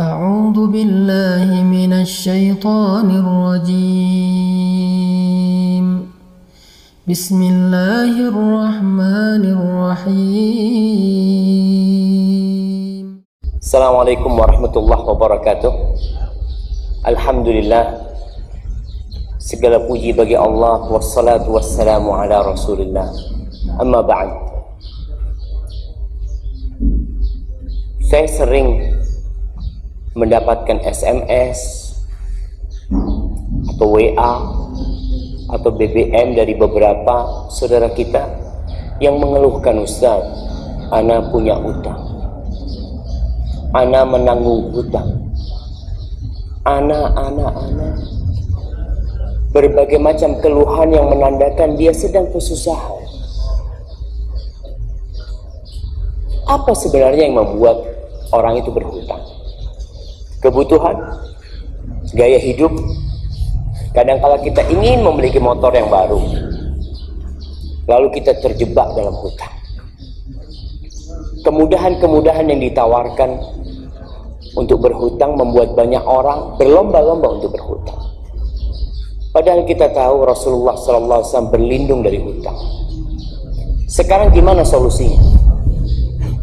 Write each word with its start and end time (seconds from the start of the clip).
أعوذ 0.00 0.72
بالله 0.72 1.52
من 1.68 1.92
الشيطان 1.92 3.12
الرجيم. 3.12 3.76
بسم 7.04 7.40
الله 7.42 8.12
الرحمن 8.32 9.42
الرحيم. 9.52 10.16
السلام 13.60 13.94
عليكم 13.96 14.32
ورحمة 14.32 14.72
الله 14.72 15.00
وبركاته. 15.12 15.72
الحمد 17.12 17.48
لله 17.52 17.84
segala 19.44 19.76
puji 19.84 20.16
bagi 20.16 20.40
Allah 20.40 20.88
wassalatu 20.88 21.52
wassalamu 21.52 22.16
ala 22.16 22.40
rasulillah 22.40 23.12
amma 23.76 24.00
ba'd 24.00 24.32
saya 28.08 28.24
sering 28.24 28.91
mendapatkan 30.12 30.84
SMS 30.84 31.92
atau 33.76 33.96
WA 33.96 34.34
atau 35.52 35.70
BBM 35.72 36.36
dari 36.36 36.56
beberapa 36.56 37.48
saudara 37.52 37.92
kita 37.92 38.24
yang 39.00 39.18
mengeluhkan 39.18 39.80
Ustaz, 39.80 40.20
Ana 40.92 41.24
punya 41.32 41.56
utang. 41.56 42.00
Ana 43.72 44.04
menanggung 44.04 44.68
hutang. 44.76 45.08
Ana, 46.68 47.08
ana, 47.16 47.48
ana. 47.48 47.88
Berbagai 49.56 49.96
macam 49.96 50.36
keluhan 50.44 50.92
yang 50.92 51.08
menandakan 51.08 51.80
dia 51.80 51.96
sedang 51.96 52.28
kesusahan. 52.28 53.00
Apa 56.44 56.76
sebenarnya 56.76 57.32
yang 57.32 57.40
membuat 57.40 57.80
orang 58.36 58.60
itu 58.60 58.68
berhutang? 58.68 59.31
Kebutuhan, 60.42 60.96
gaya 62.12 62.36
hidup. 62.36 62.74
Kadang-kala 63.92 64.40
kita 64.40 64.64
ingin 64.72 65.04
memiliki 65.04 65.36
motor 65.36 65.68
yang 65.72 65.88
baru, 65.92 66.16
lalu 67.86 68.08
kita 68.16 68.32
terjebak 68.40 68.88
dalam 68.96 69.12
hutang. 69.12 69.52
Kemudahan-kemudahan 71.44 72.48
yang 72.48 72.60
ditawarkan 72.62 73.36
untuk 74.56 74.84
berhutang 74.84 75.36
membuat 75.36 75.76
banyak 75.76 76.00
orang 76.04 76.56
berlomba-lomba 76.56 77.40
untuk 77.40 77.52
berhutang. 77.52 78.00
Padahal 79.32 79.64
kita 79.64 79.88
tahu 79.96 80.28
Rasulullah 80.28 80.76
SAW 80.76 81.48
berlindung 81.48 82.04
dari 82.04 82.20
hutang. 82.20 82.56
Sekarang 83.88 84.28
gimana 84.32 84.60
solusinya? 84.60 85.20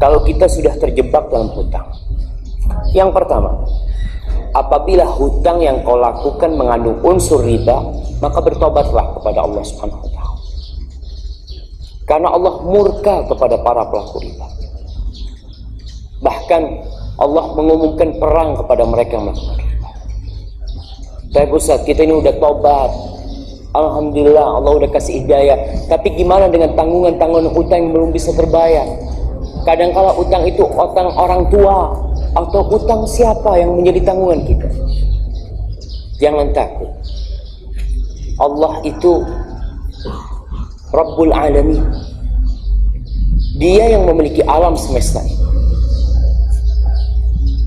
Kalau 0.01 0.25
kita 0.25 0.49
sudah 0.49 0.73
terjebak 0.77 1.29
dalam 1.29 1.53
hutang. 1.53 1.85
Yang 2.93 3.09
pertama, 3.13 3.65
apabila 4.53 5.05
hutang 5.05 5.61
yang 5.61 5.85
kau 5.85 5.97
lakukan 5.97 6.57
mengandung 6.57 6.97
unsur 7.05 7.45
riba, 7.45 7.85
maka 8.19 8.41
bertobatlah 8.41 9.13
kepada 9.19 9.45
Allah 9.45 9.63
Subhanahu 9.63 10.01
wa 10.01 10.09
taala. 10.09 10.37
Karena 12.09 12.27
Allah 12.33 12.53
murka 12.65 13.15
kepada 13.29 13.61
para 13.61 13.85
pelaku 13.85 14.17
riba. 14.25 14.47
Bahkan 16.19 16.61
Allah 17.21 17.45
mengumumkan 17.53 18.17
perang 18.17 18.57
kepada 18.57 18.83
mereka 18.89 19.21
yang 19.21 19.29
melakukan 19.29 19.57
riba. 19.61 19.89
Tapi 21.29 21.51
Ustaz, 21.53 21.85
kita 21.85 22.01
ini 22.01 22.17
udah 22.17 22.33
tobat. 22.41 22.89
Alhamdulillah 23.69 24.57
Allah 24.57 24.81
udah 24.81 24.89
kasih 24.89 25.21
hidayah. 25.21 25.85
Tapi 25.85 26.17
gimana 26.17 26.49
dengan 26.49 26.73
tanggungan-tanggungan 26.73 27.53
hutang 27.53 27.79
yang 27.85 27.91
belum 27.93 28.09
bisa 28.09 28.33
terbayar? 28.33 29.08
Kadangkala 29.69 30.17
utang 30.17 30.49
itu 30.49 30.65
utang 30.65 31.13
orang 31.13 31.45
tua, 31.53 31.93
atau 32.33 32.65
utang 32.73 33.05
siapa 33.05 33.53
yang 33.53 33.77
menjadi 33.77 34.01
tanggungan 34.01 34.41
kita. 34.49 34.65
Jangan 36.17 36.49
takut. 36.57 36.89
Allah 38.41 38.81
itu 38.81 39.21
Rabbul 40.89 41.29
Alamin. 41.29 41.85
Dia 43.61 43.93
yang 43.93 44.09
memiliki 44.09 44.41
alam 44.41 44.73
semesta. 44.73 45.21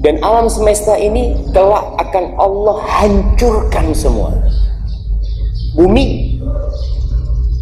Dan 0.03 0.19
alam 0.27 0.51
semesta 0.51 0.99
ini 0.99 1.39
kelak 1.55 1.87
akan 2.03 2.35
Allah 2.35 2.83
hancurkan 2.83 3.95
semua. 3.95 4.35
Bumi, 5.79 6.35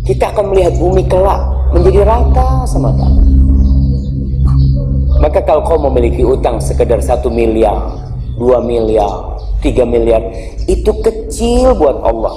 kita 0.09 0.33
akan 0.33 0.49
melihat 0.49 0.81
bumi 0.81 1.05
kelak 1.05 1.45
menjadi 1.77 2.09
rata 2.09 2.65
sama 2.65 2.97
tanah. 2.97 3.41
Maka 5.21 5.45
kalau 5.45 5.61
kau 5.61 5.77
memiliki 5.77 6.25
utang 6.25 6.57
sekedar 6.57 6.97
satu 7.05 7.29
miliar, 7.29 7.77
dua 8.41 8.65
miliar, 8.65 9.37
tiga 9.61 9.85
miliar, 9.85 10.25
itu 10.65 10.89
kecil 11.05 11.77
buat 11.77 12.01
Allah 12.01 12.33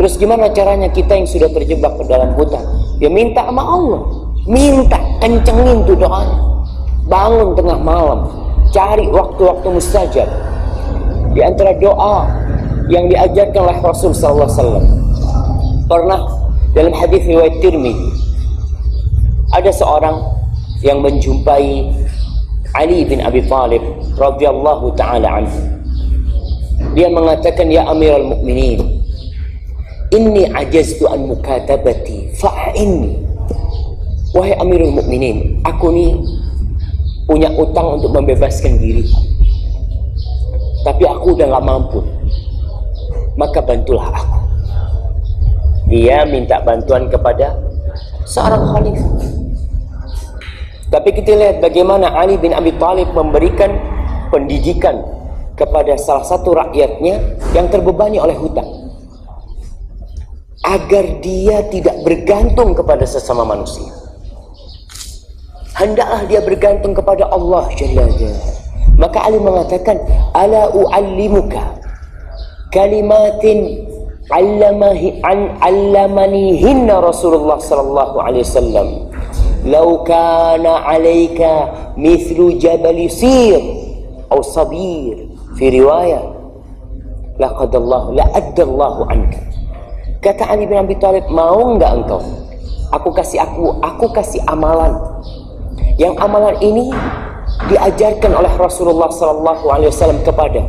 Terus 0.00 0.14
gimana 0.16 0.48
caranya 0.48 0.88
kita 0.88 1.12
yang 1.12 1.28
sudah 1.28 1.52
terjebak 1.52 1.92
ke 2.00 2.08
dalam 2.08 2.32
hutang? 2.40 2.64
Ya 3.04 3.12
minta 3.12 3.44
sama 3.44 3.60
Allah. 3.60 4.00
Minta, 4.48 4.96
kencengin 5.20 5.84
tuh 5.84 5.98
doanya. 5.98 6.38
Bangun 7.04 7.52
tengah 7.52 7.76
malam. 7.76 8.32
Cari 8.72 9.12
waktu-waktu 9.12 9.68
mustajab. 9.68 10.28
Di 11.36 11.44
antara 11.44 11.76
doa 11.76 12.24
yang 12.88 13.12
diajarkan 13.12 13.60
oleh 13.60 13.78
Rasul 13.84 14.16
Sallallahu 14.16 14.48
Alaihi 14.48 14.56
Wasallam. 14.56 14.86
Pernah 15.84 16.20
dalam 16.72 16.94
hadis 16.96 17.22
riwayat 17.28 17.60
Tirmidzi 17.60 18.27
ada 19.52 19.70
seorang 19.72 20.20
yang 20.84 21.00
menjumpai 21.02 21.88
Ali 22.76 23.08
bin 23.08 23.24
Abi 23.24 23.40
Thalib 23.48 23.80
radhiyallahu 24.20 24.92
taala 24.92 25.40
anhu. 25.42 25.60
Dia 26.92 27.08
mengatakan 27.08 27.72
ya 27.72 27.88
Amirul 27.88 28.28
Mukminin, 28.28 29.00
inni 30.12 30.44
ajaztu 30.52 31.08
an 31.08 31.32
mukatabati 31.32 32.36
fa'inni. 32.36 33.24
Wahai 34.36 34.54
Amirul 34.60 34.92
Mukminin, 34.92 35.64
aku 35.64 35.88
ni 35.90 36.06
punya 37.24 37.48
utang 37.56 38.00
untuk 38.00 38.12
membebaskan 38.12 38.76
diri. 38.76 39.08
Tapi 40.84 41.04
aku 41.04 41.36
udah 41.36 41.46
gak 41.58 41.66
mampu. 41.66 42.00
Maka 43.36 43.60
bantulah 43.60 44.08
aku. 44.12 44.38
Dia 45.88 46.28
minta 46.28 46.60
bantuan 46.60 47.08
kepada 47.08 47.56
seorang 48.28 48.76
khalifah. 48.76 49.37
Tapi 50.88 51.12
kita 51.12 51.36
lihat 51.36 51.56
bagaimana 51.60 52.08
Ali 52.16 52.40
bin 52.40 52.56
Abi 52.56 52.72
Thalib 52.80 53.12
memberikan 53.12 53.76
pendidikan 54.32 55.04
kepada 55.52 55.98
salah 56.00 56.24
satu 56.24 56.56
rakyatnya 56.56 57.20
yang 57.52 57.68
terbebani 57.68 58.16
oleh 58.16 58.32
hutang. 58.38 58.66
Agar 60.64 61.20
dia 61.20 61.64
tidak 61.68 61.96
bergantung 62.04 62.72
kepada 62.72 63.04
sesama 63.04 63.44
manusia. 63.44 63.88
Hendaklah 65.76 66.26
dia 66.26 66.40
bergantung 66.42 66.90
kepada 66.96 67.30
Allah 67.30 67.70
Jalla 67.78 68.10
Maka 68.98 69.18
Ali 69.22 69.38
mengatakan, 69.38 70.02
Ala 70.34 70.74
u'allimuka 70.74 71.78
kalimatin 72.74 73.86
allamahi 74.28 75.24
an 75.24 75.56
allamanihinna 75.64 77.00
Rasulullah 77.00 77.56
sallallahu 77.56 78.20
alaihi 78.20 78.44
wasallam 78.44 79.07
لو 79.65 80.03
كان 80.03 80.65
عليك 80.65 81.39
مثل 81.97 82.57
جبل 82.59 83.09
سير 83.11 83.61
أو 84.31 84.41
صبير 84.41 85.27
في 85.55 85.81
رواية 85.81 86.21
لقد 87.39 87.75
الله 87.75 88.03
لأدى 88.11 88.63
الله 88.63 88.95
عنك 89.11 89.33
kata 90.23 90.47
Ali 90.47 90.63
bin 90.63 90.79
Abi 90.79 90.95
Thalib 90.95 91.27
mau 91.27 91.75
nggak 91.75 91.91
engkau 91.99 92.23
aku 92.95 93.11
kasih 93.11 93.43
aku 93.43 93.75
aku 93.83 94.07
kasih 94.15 94.39
amalan 94.47 94.95
yang 95.99 96.15
amalan 96.15 96.55
ini 96.63 96.95
diajarkan 97.67 98.31
oleh 98.31 98.53
Rasulullah 98.55 99.11
Sallallahu 99.11 99.65
Alaihi 99.67 99.91
Wasallam 99.91 100.23
kepada 100.23 100.63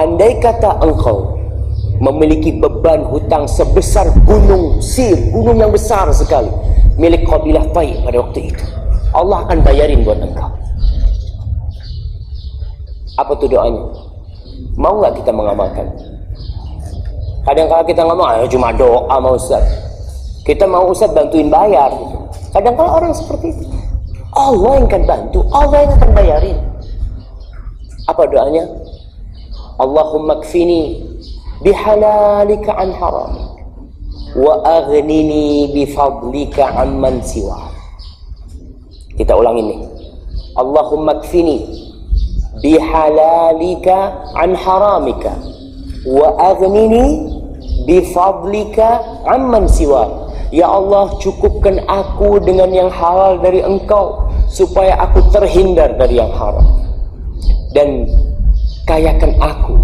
andai 0.00 0.40
kata 0.40 0.80
engkau 0.80 1.36
memiliki 2.00 2.56
beban 2.56 3.04
hutang 3.12 3.44
sebesar 3.44 4.08
gunung 4.24 4.80
sir 4.80 5.14
gunung 5.30 5.60
yang 5.60 5.70
besar 5.70 6.08
sekali 6.16 6.48
milik 6.97 7.23
kabilah 7.29 7.65
Tai 7.71 7.89
pada 8.03 8.17
waktu 8.19 8.39
itu. 8.51 8.65
Allah 9.13 9.45
akan 9.47 9.57
bayarin 9.63 10.01
buat 10.03 10.19
engkau. 10.19 10.51
Apa 13.17 13.33
tuh 13.37 13.49
doanya? 13.49 13.81
Mau 14.77 15.01
nggak 15.01 15.21
kita 15.21 15.31
mengamalkan? 15.33 15.89
Kadang-kadang 17.47 17.87
kita 17.87 18.01
ngomong, 18.03 18.27
ah, 18.27 18.45
cuma 18.49 18.75
doa 18.75 19.15
mau 19.23 19.39
Ustaz. 19.39 19.63
Kita 20.43 20.67
mau 20.67 20.91
Ustaz 20.91 21.15
bantuin 21.15 21.47
bayar. 21.47 21.89
Kadang-kadang 22.51 22.93
orang 22.93 23.13
seperti 23.15 23.55
itu. 23.55 23.65
Allah 24.35 24.71
yang 24.77 24.85
akan 24.85 25.03
bantu, 25.07 25.39
Allah 25.49 25.77
yang 25.87 25.93
akan 25.97 26.11
bayarin. 26.13 26.57
Apa 28.05 28.23
doanya? 28.29 28.65
Allahumma 29.77 30.41
kfini 30.41 31.05
bihalalika 31.61 32.75
an 32.77 32.93
haramik 32.93 33.46
wa 34.37 34.61
aghnini 34.61 35.73
bifadlika 35.73 36.77
amman 36.77 37.19
siwa. 37.25 37.73
Kita 39.17 39.33
ulang 39.33 39.57
ini. 39.57 39.77
Allahumma 40.53 41.21
kfini 41.25 41.65
bihalalika 42.61 44.13
an 44.37 44.53
haramika 44.57 45.33
wa 46.05 46.33
aghnini 46.37 47.29
bifadlika 47.85 49.01
amman 49.29 49.69
siwa 49.69 50.27
Ya 50.47 50.63
Allah 50.63 51.11
cukupkan 51.19 51.83
aku 51.91 52.39
dengan 52.39 52.71
yang 52.71 52.87
halal 52.87 53.35
dari 53.43 53.59
engkau 53.59 54.31
supaya 54.47 54.95
aku 54.95 55.19
terhindar 55.35 55.99
dari 55.99 56.23
yang 56.23 56.31
haram 56.31 56.63
dan 57.75 58.07
kayakan 58.87 59.35
aku 59.43 59.75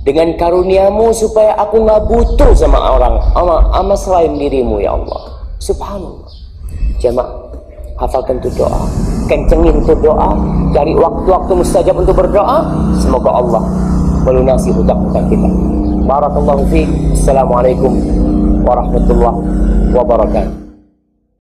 dengan 0.00 0.32
karuniamu 0.40 1.12
supaya 1.12 1.52
aku 1.60 1.84
nggak 1.84 2.08
butuh 2.08 2.50
sama 2.56 2.96
orang 2.96 3.20
sama, 3.36 3.56
sama 3.68 3.94
selain 3.96 4.32
dirimu 4.40 4.80
ya 4.80 4.96
Allah. 4.96 5.20
Subhanallah. 5.60 6.30
Jemaah 7.00 7.28
hafalkan 8.00 8.40
itu 8.40 8.48
doa. 8.56 8.80
Kencengin 9.28 9.76
itu 9.84 9.92
doa. 10.00 10.32
Cari 10.72 10.96
waktu-waktu 10.96 11.52
mustajab 11.52 12.00
untuk 12.00 12.16
berdoa. 12.16 12.64
Semoga 12.96 13.30
Allah 13.44 13.62
melunasi 14.24 14.72
hutang-hutang 14.72 15.28
kita. 15.28 15.48
Barakallahu 16.08 16.64
fiik 16.72 16.88
assalamualaikum 17.12 17.92
warahmatullahi 18.64 19.40
wabarakatuh 19.94 20.69